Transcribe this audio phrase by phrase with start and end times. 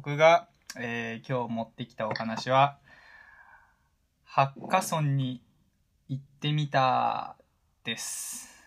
[0.00, 0.46] 僕が、
[0.78, 2.78] えー、今日持ってきたお話は、
[4.22, 5.42] ハッカソンに
[6.08, 7.36] 行ってみた
[7.82, 8.64] です。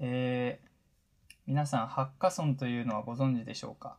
[0.00, 3.96] えー、皆さん、ハッカソンというのはご存知でしょうか？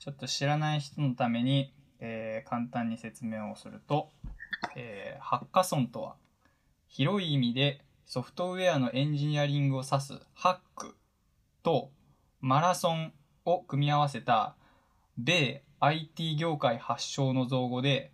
[0.00, 4.10] ちょっと知らない人のために、えー、簡単に説明をすると、
[4.74, 6.16] えー、ハッカソンとは、
[6.88, 10.96] 広い意味でソフトウェアのエンジニアリングを指すハック
[11.62, 11.92] と
[12.40, 13.12] マラソン
[13.44, 14.54] を組み合わせた
[15.18, 18.12] 米 IT 業界発祥の造語で、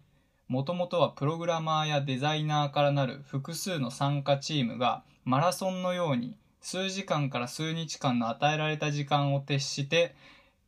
[0.48, 10.14] もともとはプログラマーやデザイナーからなる複数の参加チームがマラソンのように数時間から数日間の与えられた時間を徹して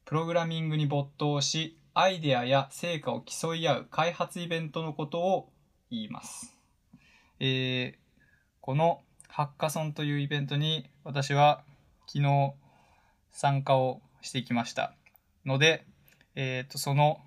[0.05, 5.49] プログラミングに没頭しアイデアや成果を競い合う開発イベントのことを
[5.91, 6.57] 言います。
[7.41, 7.95] えー、
[8.61, 11.63] このハッカソンというイベントに私は
[12.07, 12.53] 昨日
[13.31, 14.93] 参加をしてきました
[15.47, 15.87] ので、
[16.35, 17.21] えっ、ー、と、その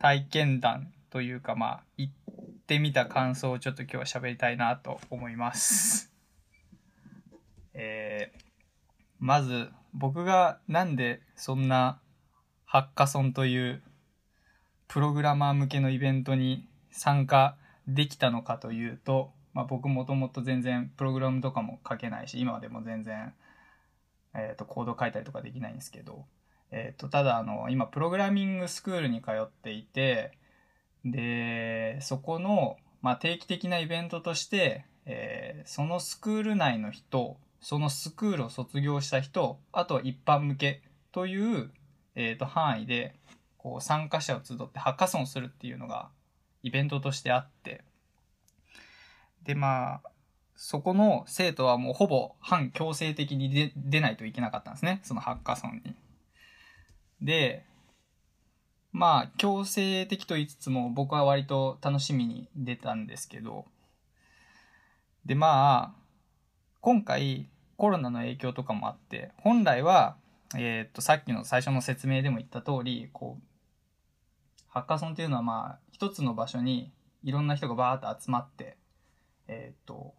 [0.00, 2.12] 体験談というか、まあ、行っ
[2.66, 6.12] てみた感想をちょっと今日は喋りたいなと思います。
[7.74, 8.40] えー、
[9.20, 12.00] まず、僕がなんでそんな
[12.64, 13.80] ハッカソンという
[14.88, 23.32] プログラマー向けのイベントに参加できたのかというと、まあ、僕もともと全然プログラムとかも書けないし今でも全然
[24.34, 26.26] えっ、ー、と、コード書いたりとかできないんですけど、
[26.70, 30.38] えっ、ー、と、ただ、あの、今、プログラミングスクールに通っていて、
[31.04, 40.82] で、そこの、まあ、定期的なイベントとして、えー、そのスクール内の人、そのスクールを卒業した人、あとは一般向け
[41.12, 41.70] という、
[42.14, 43.14] えっ、ー、と、範囲で、
[43.58, 46.10] こう、参加者を集ってハッカソンするっていうのが、
[46.62, 47.84] イベントとしてあって、
[49.42, 50.02] で、まあ、
[50.56, 55.00] そこの生徒はもうほぼ反強制的に出ないといけなかったんですね。
[55.02, 55.94] そのハッカソンに。
[57.20, 57.64] で、
[58.92, 63.66] まあ、強制的と言いつつも僕は割と楽しみに出たんですけど、
[65.26, 66.02] で、まあ、
[66.80, 70.16] 今回コロナの影響とかもあって、本来は、
[70.56, 73.44] えー、っと、さっきの最初の説明でも言った通り、こう、
[74.68, 76.92] ハッカソンっていうのはまあ、一つの場所に
[77.24, 78.76] いろんな人がバーッと集まって、
[79.48, 80.14] えー、っと、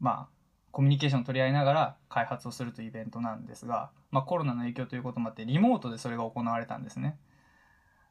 [0.00, 0.36] まあ、
[0.72, 7.18] コミュニケーションを取り合いながら開発をするというイベントなんですが、まあ、コロナの影響ということもあってリモートでそれが行われたんですね。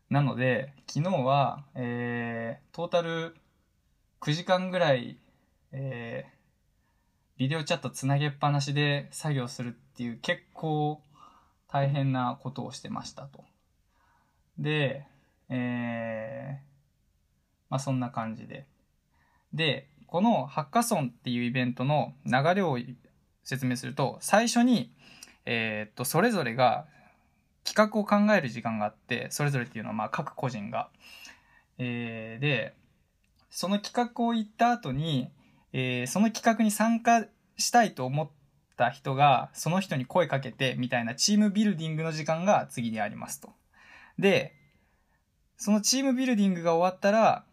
[0.10, 3.36] なので昨日は、えー、トータル
[4.22, 5.20] 9時間ぐらい、
[5.72, 11.02] えー、ビデオチャットつなげっぱなしで作業するっていう結構
[11.68, 13.44] 大変なことをしてましたと。
[14.58, 15.06] で、
[15.50, 16.66] えー、
[17.70, 18.66] まあそんな感じで。
[19.54, 22.80] で、このハッカソンっていうイベントの流れを
[23.44, 24.94] 説明すると、最初に、
[25.46, 26.86] えー、っと、それぞれが
[27.66, 30.88] 企画を考える時間があって、それぞれっていうのはまあ各個人が。
[31.80, 32.78] えー、で、
[33.50, 35.32] その企画を言った後に、
[35.74, 37.26] えー、その企画に参加
[37.58, 38.30] したいと思っ
[38.78, 43.50] た人が、その人に声かけて、みたいなチームビルディングの時間が次にありますと。
[44.18, 44.56] で、
[45.58, 47.44] そのチームビルディングが終わったら、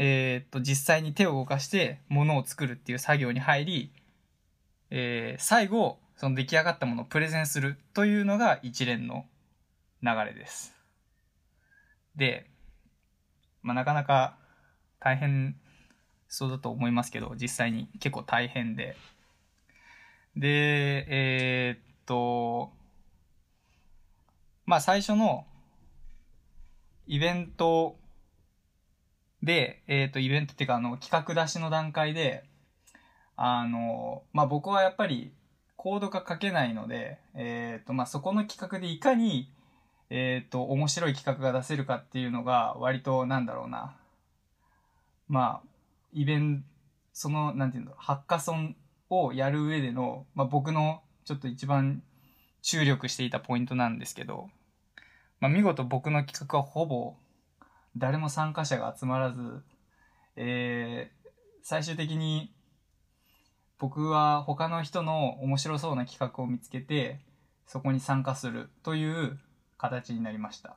[0.00, 3.92] え、っと、実際に手を動かして物を作るっていう作業に入り、
[4.90, 9.26] えー、最後、その出来上がったものをプレゼンするというのが一連の
[10.02, 10.72] 流れです。
[12.14, 12.48] で、
[13.62, 14.36] まあ、なかなか
[15.00, 15.56] 大変
[16.28, 18.96] そうだと思いますけど、実際に結構大変で。
[20.36, 22.72] で、えー、っと、
[24.64, 25.44] まあ最初の
[27.06, 27.96] イベント
[29.42, 32.44] で、えっ、ー、と、イベントっていうか、あの、企画出しの段階で、
[33.36, 35.32] あの、まあ、僕はやっぱり、
[35.76, 39.52] コードが書けないので、えっ、ー、と、まあ、そこの企画でいかに、
[40.10, 43.96] えっ、ー、と、面白い企画が出せるかっていうのが、割と、なんだろうな。
[45.28, 45.68] まあ、
[46.12, 46.68] イベント、
[47.12, 48.76] その、なんていうの、ハッカソン
[49.10, 52.02] をやる上での、まあ、僕の、ちょっと一番
[52.62, 54.48] 注力していたポイントなんですけど、
[55.40, 57.16] まあ、見事僕の企画はほぼ、
[57.98, 59.62] 誰も参加者が集まらず、
[60.36, 61.28] えー、
[61.62, 62.52] 最終的に
[63.78, 67.20] 僕は他の人の面白そうな企画を見つけて、
[67.66, 69.38] そこに参加するという
[69.76, 70.76] 形になりました。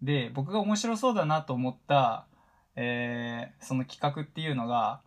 [0.00, 2.26] で、僕が面白そうだなと思った、
[2.76, 5.02] えー、その企画っていうのが、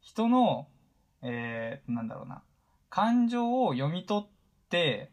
[0.00, 0.66] 人の、
[1.22, 2.42] えー、なんだろうな、
[2.90, 4.28] 感情を読み取っ
[4.68, 5.10] て、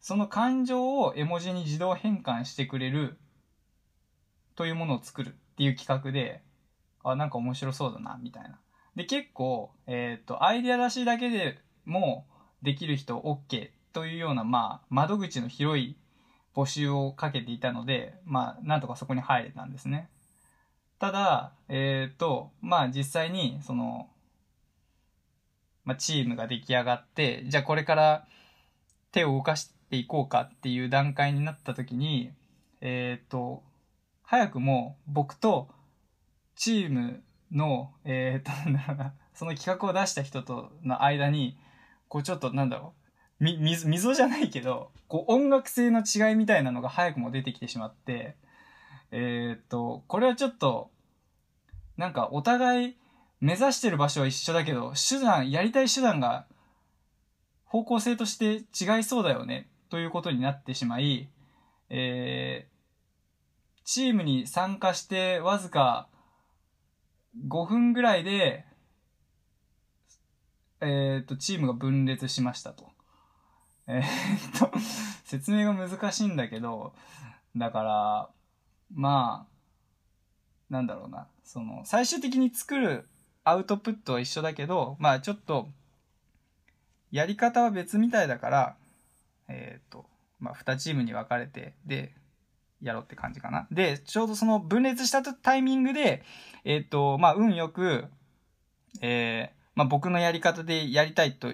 [0.00, 3.18] その感情を絵文字に自動変換してくれる
[4.60, 6.42] というものを作るっていう企画で、
[7.02, 8.60] あ、なんか面白そうだな、みたいな。
[8.94, 12.26] で、結構、えっ、ー、と、アイデア出しだけでも
[12.60, 15.96] できる人 OK というような、まあ、窓口の広い
[16.54, 20.10] 募集をかけていたので、まあ、なんとかそこに入れたんですね。
[20.98, 24.10] ただ、えっ、と、まあ実際に、その、
[25.86, 28.26] まあチームが出来上がって、じゃあこれから
[29.10, 32.32] 手を動かしていこうかっていう段階になった時に、
[32.82, 33.62] えっ、と、
[34.30, 35.66] 早くも僕と
[36.54, 38.52] チームの、えっ、と、
[39.34, 41.58] その企画を出した人との間に、
[42.06, 42.94] こうちょっとなんだろ
[43.40, 48.36] う、み、溝、溝じゃないけど、こう音楽性の違いみたいなのが早くも出てきてしまって、
[49.10, 50.92] えっと、これはちょっと、
[51.96, 52.96] なんかお互い
[53.40, 56.46] 目指してる場所は一緒だけど、手段、やりたい手段が
[57.64, 61.28] 方向性として違いそうだよね、ということになってしまい、
[61.88, 62.68] え、
[63.92, 66.06] チームに参加してわずか
[67.48, 68.64] 5分ぐらいで、
[70.80, 72.88] えっ、と、チームが分裂しましたと。
[73.88, 74.02] えっ
[74.60, 74.70] と、
[75.24, 76.92] 説明が難しいんだけど、
[77.56, 78.30] だから、
[78.94, 81.26] まあ、なんだろうな。
[81.42, 83.08] その、最終的に作る
[83.42, 85.68] アウトプットは一緒だけど、まあちょっと、
[87.10, 88.76] やり方は別みたいだから、
[89.48, 90.06] えっ、ー、と、
[90.38, 92.14] まあ2チームに分かれて、で、
[92.82, 93.66] やろうって感じかな。
[93.70, 96.22] で、ちょうどその分裂したタイミングで、
[96.64, 98.04] えっ、ー、と、まあ運よく、
[99.00, 101.48] えー、まあ僕のやり方でやりたいと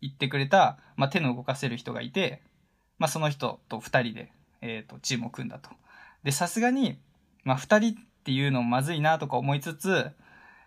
[0.00, 2.42] 言ってくれた、まあ手の動かせる人がいて、
[2.98, 5.70] まあその人と2人で、えっ、ー、と、チームを組んだと。
[6.22, 6.98] で、さすがに、
[7.44, 10.10] まあ、二人っていうのもまずいなとか思いつつ、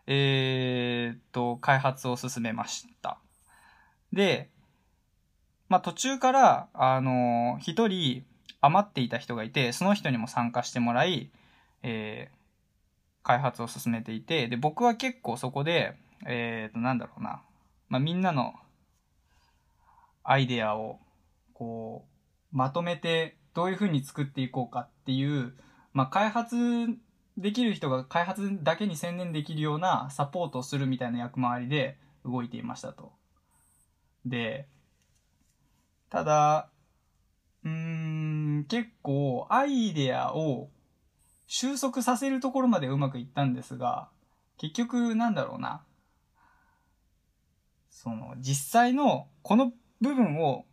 [0.07, 3.17] えー、と、開発を進めました。
[4.11, 4.49] で、
[5.69, 8.23] まあ、途中から、あの、一人
[8.65, 11.31] 余っていた人がいて、その人にも参加してもらい、
[11.83, 12.35] えー、
[13.23, 15.95] 開発を進めていて、で、僕は結構そこで、
[16.25, 17.41] えー、と、なんだろうな、
[17.89, 18.53] まあ、みんなの
[20.23, 20.99] アイデアを、
[21.53, 22.05] こ
[22.53, 25.53] う、まとめてどういう風に作っていこうかっていう、
[25.93, 26.55] まあ、開発
[27.37, 33.11] できる人が開発だけに専念できるようなサポートをするみたいな役回りで動いていましたと。
[34.25, 34.67] で、
[36.09, 36.69] ただ、
[37.63, 38.34] うーん、
[38.75, 40.67] 結構アイデアを
[41.47, 44.09] 収束させるところまでうまくいったんですが、
[44.57, 45.81] 結局なんだろうな。
[47.89, 50.65] その実際のこの部分を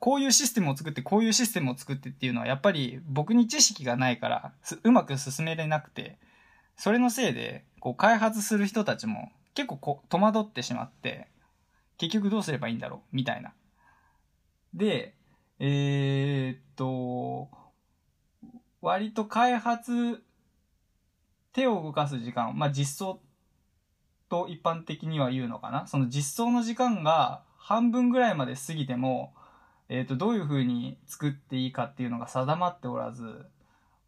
[0.00, 6.18] こういうシステムを作って、こういうシステムを作ってっていうのは、やっぱり僕に知識がないから、うまく進めれなくて、
[6.76, 11.28] それのせいで、こう、開発する人たちも結構こ戸惑ってしまって、
[11.96, 13.52] 結局どうすればいいんだろうみたいな。
[14.74, 15.14] で、
[15.62, 17.50] えー、っと、
[18.80, 20.24] 割と開発、
[21.52, 23.20] 手を動かす時間、まあ、実装
[24.30, 25.86] と一般的には言うのかな？
[25.86, 29.34] その実装の時間が半分ぐらいまで過ぎても、
[29.90, 33.44] えっ、と、どういう風に作っていいかっていうのが定まっておらず、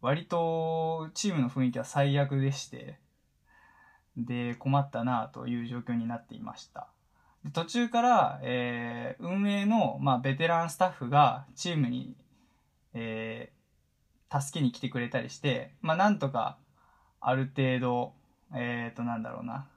[0.01, 2.97] 割とチームの雰囲気は最悪でして、
[4.17, 6.92] で、困ったなという状況になっていました。
[7.51, 12.15] 途中から、えー、運営の、まあ、ベテランスタッフがチームに、
[12.93, 16.57] えー、助けに来てくれたりして、まあ、なんとか、
[17.19, 18.13] ある程度、
[18.55, 19.67] えっ、ー、と、なんだろうな、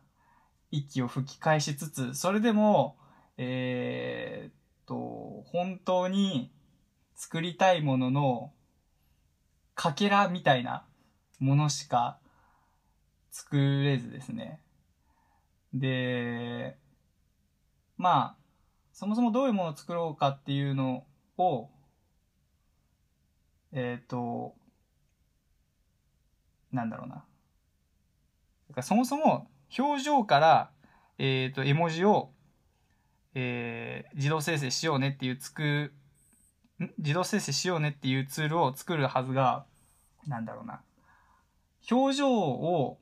[0.70, 2.96] 息を吹き返しつつ、それでも、
[3.36, 6.50] えー、と、本当に
[7.14, 8.52] 作りたいものの
[9.74, 10.84] かけらみたいな
[11.38, 12.18] ものしか
[13.30, 14.60] 作れずですね。
[15.74, 16.78] で、
[17.96, 18.36] まあ、
[18.92, 21.04] そもそもどういうものを作ろうかっていうの
[21.38, 21.68] を、
[23.72, 24.54] えっ、ー、と、
[26.72, 27.24] なんだろうな。
[28.82, 29.48] そもそも
[29.78, 30.70] 表情から、
[31.18, 32.30] えっ、ー、と、絵文字を
[33.38, 35.92] えー、自動生成しようねっていうつく、
[36.96, 39.66] 自動生成しようねっていうツールを作るはずが、
[40.26, 40.80] なんだろうな。
[41.90, 42.98] 表情を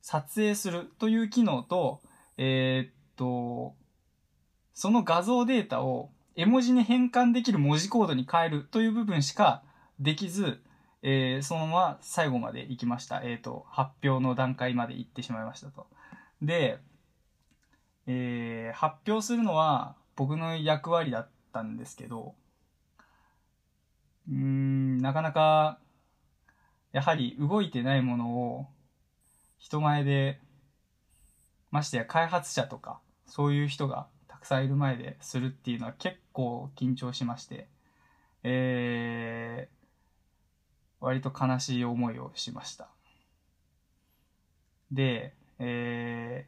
[0.00, 2.00] 撮影するという機能と、
[2.38, 3.74] えー、と、
[4.74, 9.62] その画像データを絵文字に変換できる文字コードに変えるという部分しか
[10.00, 10.62] できず、
[11.02, 13.22] えー、そのまま最後まで行きました。
[13.22, 15.86] えっ、ー、と、発表の段階まで行ってしまいましたと。
[16.40, 16.78] で、
[18.06, 22.34] えー、発表するのは僕の役割だったんですけど、
[24.28, 25.78] うん、なかなか、
[26.92, 28.66] やはり動いてないものを
[29.58, 30.40] 人前で、
[31.72, 37.66] ましてや開発者とか、そういう人がたくさんいる前でするっていうのは結構緊張しまして、
[38.44, 42.88] えー、割と悲しい思いをしました。
[44.92, 46.46] で、え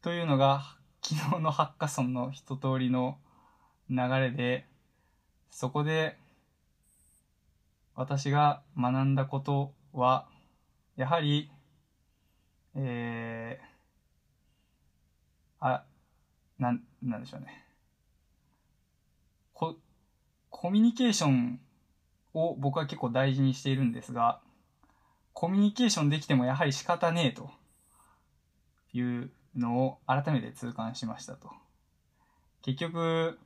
[0.00, 3.18] ー、というのが昨日のハッカソンの一通りの
[3.90, 4.66] 流れで、
[5.50, 6.16] そこで
[7.96, 10.26] 私が学んだことは、
[10.96, 11.50] やはり、
[12.76, 13.71] えー、
[15.64, 15.84] あ、
[16.58, 17.64] なん、なんでしょうね。
[19.54, 19.76] こ、
[20.50, 21.60] コミュニケーション
[22.34, 24.40] を僕は結構大事にしているんですが、
[25.32, 27.48] コミュニケーションできてもやはり仕方ねえと
[28.92, 31.48] いうのを改めて痛感しましたと。
[32.62, 33.38] 結局、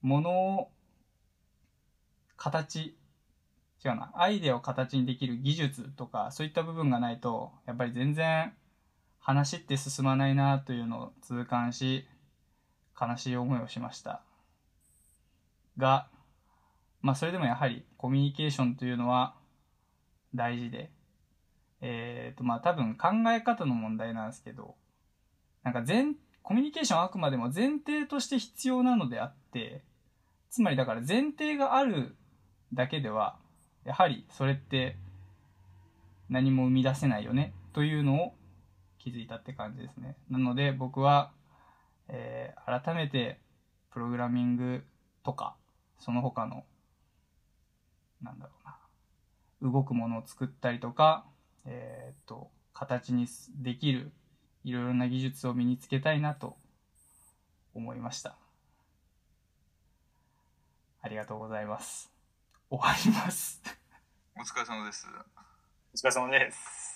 [0.00, 0.70] 物を
[2.36, 2.96] 形、
[3.84, 8.54] 違うな、アイデアを形にできる技術とか、そういった部分がないと、やっぱり全然
[9.22, 12.04] 話って進まないなというのを痛感し、
[13.00, 14.20] 悲しい思いをしました。
[15.78, 16.08] が、
[17.00, 19.34] まあそれでもやはりコミュニケーションというのは
[20.34, 20.90] 大事で、
[21.80, 24.74] えっ、ー、とまあ多分考え方の問題なんですけど、
[25.62, 29.84] なんか全、コミュニケーションはあくまでも前提として必要なのであって、
[30.50, 32.16] つまりだから前提がある
[32.74, 33.36] だけでは、
[33.84, 34.96] やはりそれって
[36.28, 38.34] 何も生み出せないよねというのを
[39.02, 40.16] 気づいたって感じですね。
[40.30, 41.32] なので僕は、
[42.08, 43.40] えー、改めて
[43.90, 44.84] プログラミング
[45.24, 45.56] とか、
[45.98, 46.64] その他の、
[48.22, 48.52] なんだろ
[49.60, 51.24] うな、動くものを作ったりとか、
[51.64, 54.12] えー、っと、形にできる
[54.64, 56.56] いろいろな技術を身につけたいなと
[57.74, 58.36] 思いました。
[61.02, 62.12] ありがとうございます。
[62.70, 63.60] 終わります。
[64.36, 65.06] お疲れ様です。
[65.92, 66.91] お疲れ様です。